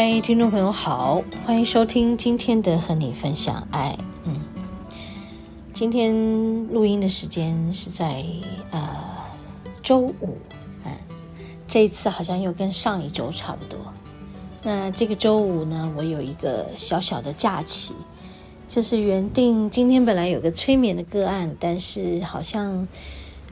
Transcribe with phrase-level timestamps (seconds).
[0.00, 3.98] 嗨，听众朋友好，欢迎收听今天的和你分享爱。
[4.22, 4.40] 嗯，
[5.72, 6.14] 今天
[6.68, 8.24] 录音的时间是在
[8.70, 8.88] 呃
[9.82, 10.38] 周五，
[10.84, 10.92] 嗯，
[11.66, 13.76] 这一次好像又跟上一周差不多。
[14.62, 17.92] 那这个周五呢，我有一个小小的假期，
[18.68, 22.86] 就是原定今天本来有个催眠的个案，但是好像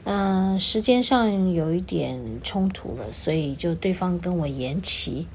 [0.05, 5.27] 嗯、时间上有一点冲突了，所以就对方跟我延期。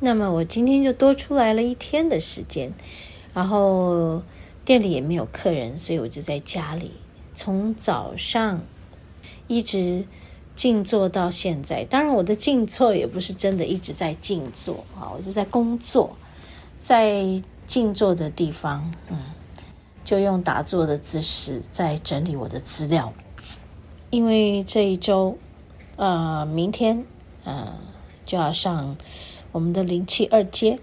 [0.00, 2.72] 那么我今天就多出来了一天的时间，
[3.34, 4.22] 然后
[4.64, 6.92] 店里也没有客人，所以我就在家里，
[7.34, 8.62] 从早上
[9.48, 10.06] 一直
[10.54, 11.84] 静坐到现在。
[11.84, 16.16] 当然，我的静坐也不是真的一直在静坐啊，我就在工作，
[16.78, 19.18] 在静坐的地方，嗯，
[20.04, 23.12] 就用打坐的姿势在整理我的资料，
[24.10, 25.36] 因为这一周，
[25.96, 27.04] 呃，明天，
[27.42, 27.74] 呃，
[28.24, 28.96] 就要上。
[29.58, 30.78] 我们的灵气二阶，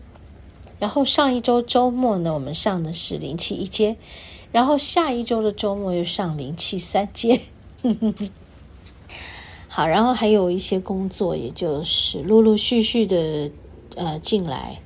[0.80, 3.96] 然后上一周周末呢，我们上的是灵气一阶，
[4.52, 7.40] 然后下一周的周末又上灵气三阶。
[9.70, 13.50] 好，然后还有一些工作，也就是陆陆续续的
[13.96, 14.82] 呃进来，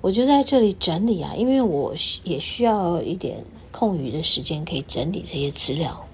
[0.00, 6.06] 我就在这里整理啊，因为我也需要一点空余的时间可以整理这些资料，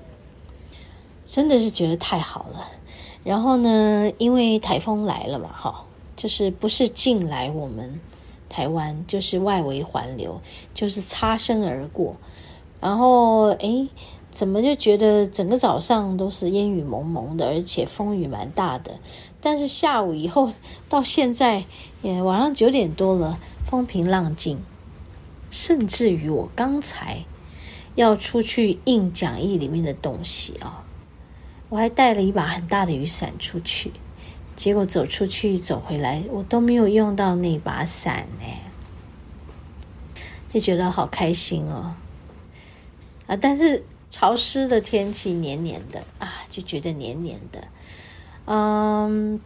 [1.25, 2.67] 真的是觉得太好了。
[3.23, 5.85] 然后呢，因为台风来了嘛，哈。
[6.17, 8.01] 就是不是进来我们
[8.49, 10.41] 台湾，就是外围环流，
[10.75, 12.17] 就是擦身而过。
[12.81, 13.89] 然后诶，
[14.31, 18.99] 怎么就觉得整个早上都是烟雨蒙蒙的，而且风雨蛮大的。
[19.41, 20.53] 但是下午以后
[20.89, 21.65] 到现在，
[22.03, 24.59] 也晚上九点多了，风平浪静。
[25.51, 27.25] 甚至于我刚才
[27.95, 30.85] 要出去印讲义里面的东西啊，
[31.69, 33.93] 我还带了一把很大的雨伞出去。
[34.57, 38.47] 结果走出去走回来，我都没有用到那把伞呢，
[40.51, 41.95] 就觉得好开心哦。
[43.27, 47.69] 啊，但是潮湿的天气黏黏的啊，就觉得黏黏的。
[48.47, 49.39] 嗯，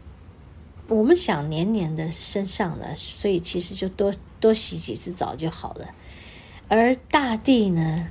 [0.86, 5.88] 我们想黏黏的身上了，所以其实就多多洗几次澡就好了。
[6.68, 8.08] 而大地呢，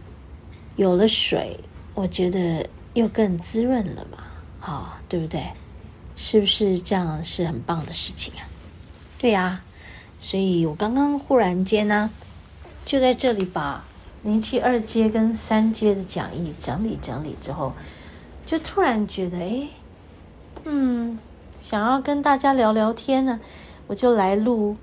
[0.76, 1.62] 有了水，
[1.94, 4.24] 我觉得又更滋润了嘛，
[4.60, 5.44] 好，对不对？
[6.22, 8.44] 是不是这样是很棒的事情啊？
[9.20, 9.62] 对呀，
[10.20, 12.10] 所以我刚刚忽然间呢，
[12.86, 13.86] 就在这里把
[14.24, 17.72] 零七二阶跟三阶的讲义整理整理之后，
[18.46, 19.68] 就突然觉得，哎，
[20.66, 21.18] 嗯，
[21.62, 23.40] 想要跟大家聊聊天呢，
[23.88, 24.76] 我就来录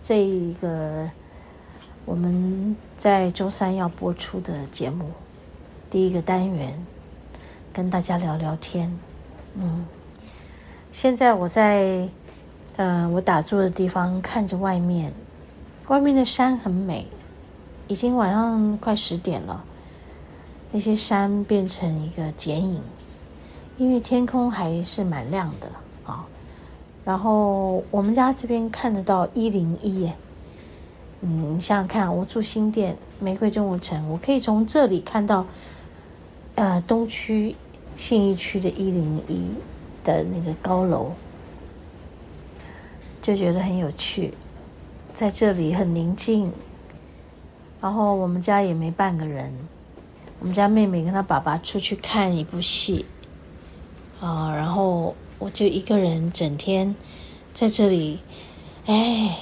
[0.00, 1.08] 这一个
[2.04, 5.12] 我们在周三要播出的节目，
[5.88, 6.84] 第一个单元，
[7.72, 8.98] 跟大家聊聊天，
[9.54, 9.86] 嗯。
[10.92, 12.06] 现在我在，
[12.76, 15.10] 嗯、我打坐的地方看着外面，
[15.88, 17.06] 外面的山很美，
[17.88, 19.64] 已经晚上快十点了，
[20.70, 22.82] 那些山变成一个剪影，
[23.78, 25.70] 因为天空还是蛮亮的
[26.04, 26.26] 啊。
[27.06, 30.14] 然后我们家这边看得到一零一耶，
[31.22, 35.46] 嗯，你想想看，我住新店玫瑰中国城，我可以从这里看到，
[36.54, 37.56] 呃，东区
[37.96, 39.48] 信义区的一零一。
[40.04, 41.12] 的那个高楼，
[43.20, 44.34] 就觉得很有趣，
[45.12, 46.52] 在这里很宁静。
[47.80, 49.52] 然后我们家也没半个人，
[50.38, 53.06] 我们家妹妹跟她爸爸出去看一部戏，
[54.20, 56.94] 啊，然后我就一个人整天
[57.52, 58.20] 在这里，
[58.86, 59.36] 哎，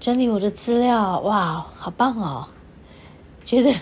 [0.00, 2.48] 整理我的资料，哇，好棒哦，
[3.44, 3.72] 觉得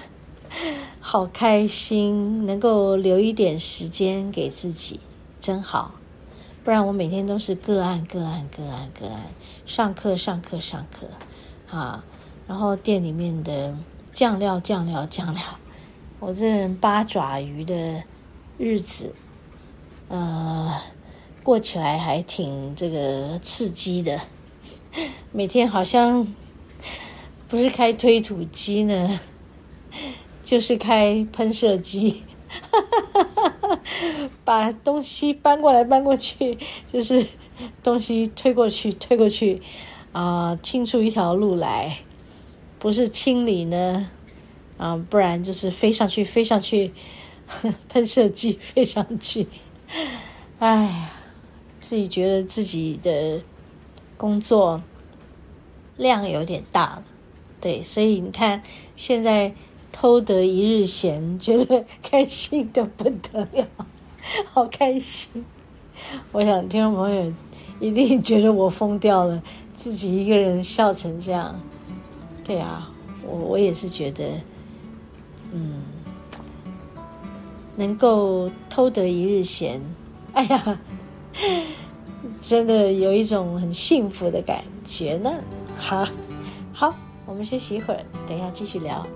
[1.00, 5.00] 好开心，能够留一点时间给自己，
[5.40, 5.94] 真好。
[6.64, 9.30] 不然我每天都是个案个案个案个案，
[9.64, 11.08] 上课上课上课，
[11.74, 12.04] 啊，
[12.46, 13.74] 然后店里面的
[14.12, 15.42] 酱料酱料酱料，
[16.20, 18.02] 我这八爪鱼的
[18.58, 19.14] 日子，
[20.08, 20.78] 呃，
[21.42, 24.20] 过起来还挺这个刺激的，
[25.32, 26.26] 每天好像
[27.48, 29.18] 不是开推土机呢，
[30.42, 32.24] 就是开喷射机。
[32.48, 32.80] 哈
[33.12, 33.54] 哈哈哈
[34.48, 36.56] 把东西搬过来搬过去，
[36.90, 37.26] 就是
[37.82, 39.60] 东西推过去推过去，
[40.12, 41.98] 啊、清出一条路来，
[42.78, 44.08] 不是清理呢，
[44.78, 46.94] 啊、不然就是飞上去，飞上去，
[47.90, 49.46] 喷射机 飞上去。
[50.60, 51.10] 哎呀，
[51.78, 53.42] 自己觉得自己的
[54.16, 54.82] 工作
[55.98, 57.02] 量有点大，
[57.60, 58.62] 对，所以你看，
[58.96, 59.52] 现在
[59.92, 63.68] 偷得一日闲，觉得开心的不得了，
[64.52, 65.44] 好开心。
[66.32, 67.32] 我想听众朋友
[67.80, 69.42] 一定觉得我疯掉了，
[69.74, 71.58] 自己一个人笑成这样。
[72.44, 72.90] 对啊，
[73.26, 74.24] 我我也是觉得，
[75.52, 75.82] 嗯，
[77.76, 79.80] 能够偷得一日闲，
[80.32, 80.78] 哎呀，
[82.40, 85.30] 真的有一种很幸福的感觉呢。
[85.76, 86.08] 好，
[86.72, 86.94] 好，
[87.26, 89.06] 我们休息一会儿，等一下继续聊。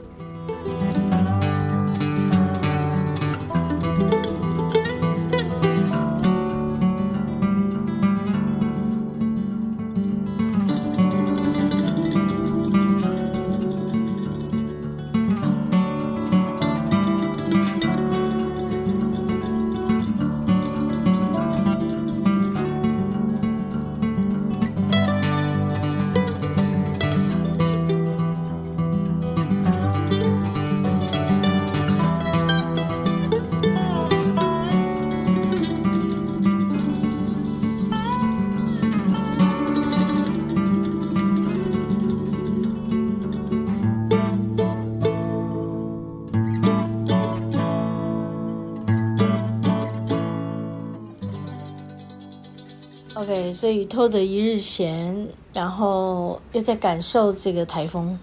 [53.22, 58.19] OK，所以偷得一日闲，然后又在感受这个台风。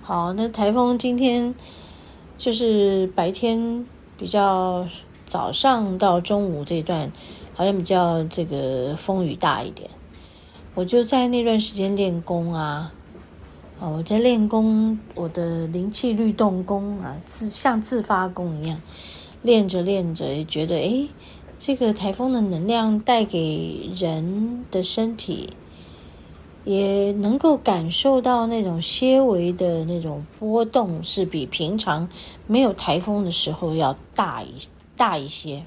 [0.00, 1.54] 好，那台风今天
[2.38, 3.84] 就是白天
[4.16, 4.86] 比较
[5.26, 7.12] 早上到中午这一段，
[7.52, 9.90] 好像比较这个风雨大一点。
[10.74, 12.90] 我就在那段时间练功啊，
[13.78, 18.80] 啊，我在练功，我的灵气律动功啊，自像自发功一样，
[19.42, 21.06] 练着练着也觉得哎。
[21.64, 25.50] 这个台风的能量带给人的身体，
[26.64, 32.08] 也能够感受到那种些微的那种波动，是比平常
[32.48, 34.56] 没有台风的时候要大一
[34.96, 35.62] 大一些，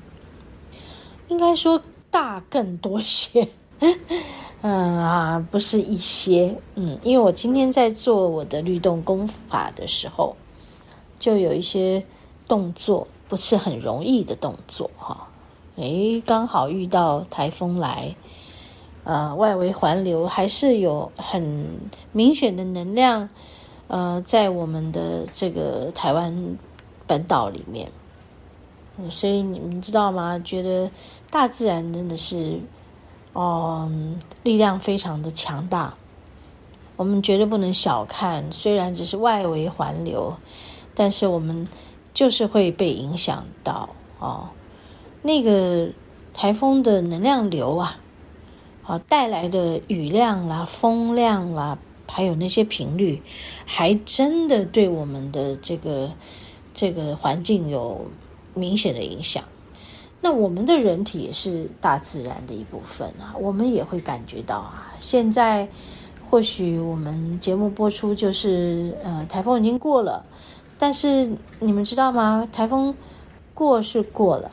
[1.29, 1.81] 应该说
[2.11, 3.47] 大更多一些。
[4.59, 10.35] 嗯啊，不是一些，嗯，因为我今天在做我的律动功法的时候，
[11.17, 12.03] 就有一些
[12.49, 15.29] 动作不是很容易的动作，哈。
[15.77, 18.15] 诶，刚好遇到台风来，
[19.03, 21.67] 呃，外围环流还是有很
[22.13, 23.27] 明显的能量，
[23.87, 26.57] 呃，在我们的这个台湾
[27.05, 27.91] 本岛里面，
[29.09, 30.39] 所以你们知道吗？
[30.39, 30.89] 觉得
[31.29, 32.61] 大自然真的是，
[33.33, 33.91] 哦，
[34.43, 35.93] 力量非常的强大，
[36.95, 38.49] 我们绝对不能小看。
[38.49, 40.33] 虽然只是外围环流，
[40.95, 41.67] 但是我们
[42.13, 43.89] 就是会被影响到
[44.19, 44.47] 哦。
[45.25, 45.89] 那个
[46.35, 47.97] 台风的能量流啊，
[48.83, 53.23] 啊带来的雨量啦、风量啦，还有那些频率，
[53.65, 56.11] 还真的对我们的这个
[56.75, 58.05] 这个环境有
[58.53, 59.43] 明显的影响。
[60.21, 64.93] 那我们的人体也是大自然的一部分啊，我们也会感觉到啊。
[64.99, 65.67] 现在
[66.29, 70.23] 或许我们节目播出就是呃台风已经过了，
[70.77, 72.47] 但是你们知道吗？
[72.51, 72.93] 台风
[73.55, 74.51] 过是过了。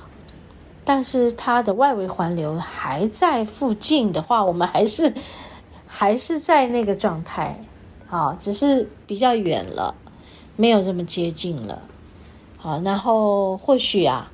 [0.85, 5.15] 但是它的外围环流还在附近的话，我们还是
[5.87, 7.65] 还是在那个状态，
[8.11, 9.95] 啊，只是比较远了，
[10.57, 11.83] 没有这么接近了，
[12.57, 14.33] 好，然后或许啊，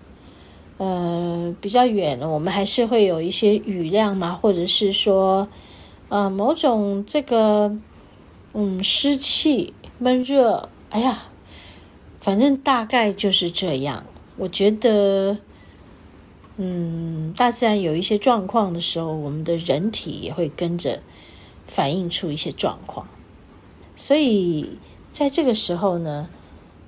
[0.78, 5.48] 呃，比较远，我们还是会有一些雨量嘛，或者是说，
[6.08, 7.76] 呃，某种这个，
[8.54, 11.24] 嗯，湿气闷热，哎呀，
[12.20, 14.04] 反正大概就是这样，
[14.38, 15.36] 我觉得。
[16.60, 21.00] 嗯，大自然有一些状况的时候，我们的人体也会跟着
[21.68, 23.06] 反映出一些状况。
[23.94, 24.76] 所以
[25.12, 26.28] 在这个时候呢，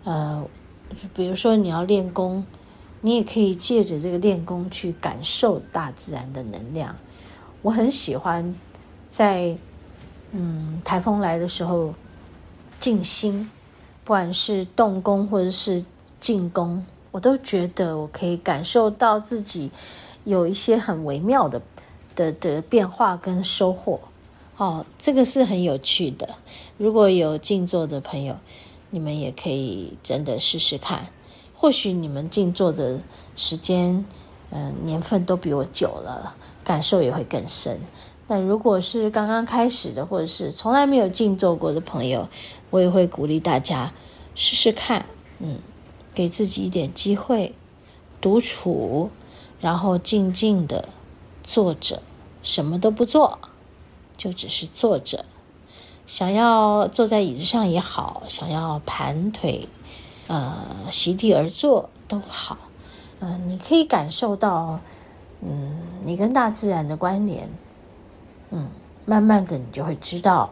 [0.03, 0.45] 呃，
[1.15, 2.45] 比如说你要练功，
[3.01, 6.97] 你也可以借着这个练功去感受大自然的能量。
[7.63, 8.53] 我很喜欢
[9.09, 9.57] 在
[10.33, 11.95] 嗯台风来的时候
[12.81, 13.49] 静心，
[14.03, 15.85] 不管是动功或者是
[16.19, 16.85] 静功。
[17.11, 19.71] 我都觉得我可以感受到自己
[20.25, 21.61] 有一些很微妙的
[22.15, 24.01] 的的变化跟收获，
[24.57, 26.29] 哦，这个是很有趣的。
[26.77, 28.37] 如果有静坐的朋友，
[28.91, 31.07] 你们也可以真的试试看。
[31.55, 33.01] 或许你们静坐的
[33.37, 34.05] 时间，
[34.51, 37.79] 嗯，年份都比我久了，感受也会更深。
[38.27, 42.29] 那如果是刚刚开始的，或者是从来没有静坐过的朋友，
[42.71, 43.93] 我也会鼓励大家
[44.35, 45.05] 试试看，
[45.39, 45.59] 嗯，
[46.15, 47.55] 给自己一点机会，
[48.21, 49.11] 独处，
[49.61, 50.89] 然后静静的
[51.43, 52.03] 坐着，
[52.43, 53.39] 什么都不做，
[54.17, 55.25] 就只是坐着。
[56.07, 59.69] 想要坐在椅子上也好，想要盘腿，
[60.27, 62.59] 呃，席地而坐都好，
[63.21, 64.81] 嗯、你可以感受到，
[65.41, 67.49] 嗯，你跟大自然的关联。
[68.51, 68.69] 嗯，
[69.07, 70.51] 慢慢的你就会知道，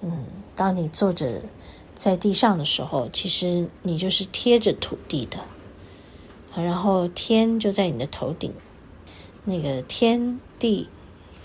[0.00, 1.40] 嗯，当你坐着
[1.96, 5.40] 在地上的时候，其实你就是贴着土地的，
[6.54, 8.52] 然后天就在你的头顶，
[9.44, 10.88] 那个天地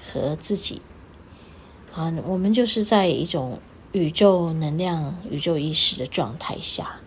[0.06, 0.82] 和自己，
[1.96, 3.58] 啊，我们就是在一种
[3.94, 7.00] 宇宙能量、宇宙意识的状态下，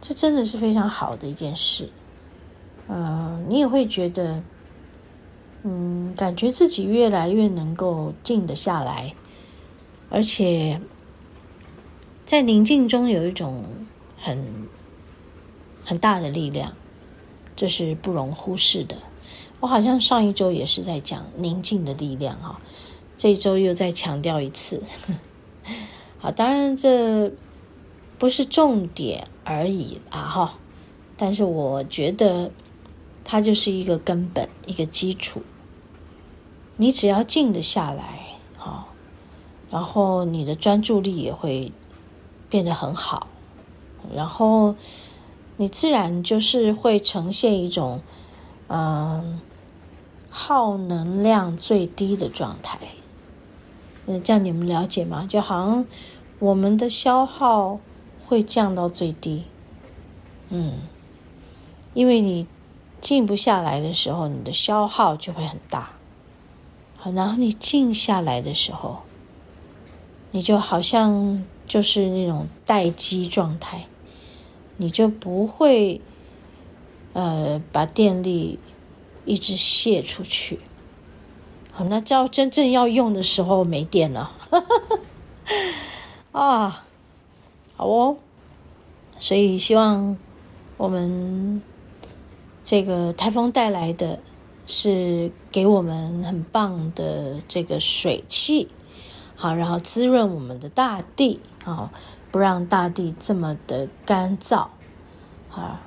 [0.00, 1.90] 这真的是非常好的一件事，
[2.88, 4.42] 嗯、你也会觉得。
[5.68, 9.16] 嗯，感觉自己越来越能够静得下来，
[10.08, 10.80] 而且
[12.26, 13.64] 在宁静中有一种
[14.18, 14.66] 很
[15.84, 16.74] 很大的力量，
[17.54, 18.96] 这是不容忽视的。
[19.60, 22.60] 我好像上一周也是在讲宁静的力量哈，
[23.16, 24.82] 这一周又再强调一次。
[26.18, 27.32] 好，当然这
[28.18, 30.58] 不是重点而已啊哈，
[31.16, 32.50] 但是我觉得
[33.24, 35.42] 它就是一个根本，一个基础。
[36.76, 38.88] 你只要静得下来，好，
[39.70, 41.72] 然后你的专注力也会
[42.48, 43.26] 变得很好，
[44.14, 44.74] 然后
[45.56, 48.00] 你自然就是会呈现一种，
[48.68, 49.40] 嗯，
[50.30, 52.78] 耗能量最低的状态。
[54.06, 55.26] 嗯，这样你们了解吗？
[55.28, 55.84] 就好像
[56.38, 57.80] 我们的消耗
[58.26, 59.44] 会降到最低，
[60.50, 60.80] 嗯，
[61.94, 62.46] 因为你
[63.00, 65.90] 静不下来的时候，你的消耗就会很大。
[67.14, 68.98] 然后你静下来的时候，
[70.32, 73.86] 你就好像就是那种待机状态，
[74.76, 76.00] 你就不会
[77.12, 78.58] 呃把电力
[79.24, 80.60] 一直泄出去。
[81.72, 84.32] 好，那叫真正要用的时候没电了，
[86.32, 86.84] 啊，
[87.76, 88.16] 好哦。
[89.18, 90.16] 所以希望
[90.76, 91.62] 我们
[92.62, 94.20] 这个台风带来的。
[94.68, 98.66] 是给我们很棒的这个水汽，
[99.36, 101.92] 好，然后滋润我们的大地，啊，
[102.30, 104.66] 不让大地这么的干燥，
[105.50, 105.82] 啊，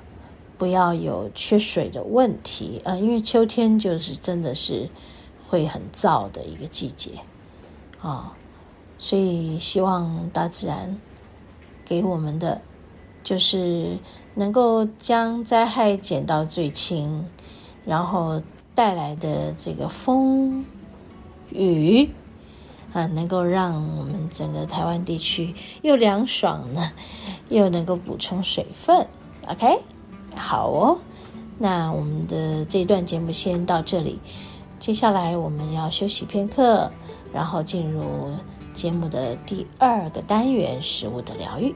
[0.56, 4.88] 不要有缺水的问题，啊，因为秋天就是真的是
[5.48, 7.10] 会很燥的一个季节，
[8.00, 8.32] 啊，
[8.98, 10.96] 所以希望大自然
[11.84, 12.62] 给我们的
[13.22, 13.98] 就是
[14.34, 17.26] 能够将灾害减到最轻，
[17.84, 18.40] 然后。
[18.72, 20.64] 带来的这个风
[21.50, 22.08] 雨
[22.92, 26.90] 啊，能够让我们整个台湾地区又凉爽呢，
[27.48, 29.06] 又能够补充水分。
[29.46, 29.78] OK，
[30.34, 30.98] 好哦，
[31.58, 34.18] 那我们的这一段节目先到这里，
[34.78, 36.90] 接下来我们要休息片刻，
[37.32, 38.30] 然后进入
[38.72, 41.74] 节目的第二个单元——食物的疗愈。